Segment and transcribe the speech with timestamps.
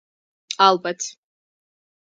[0.67, 1.01] ალბათ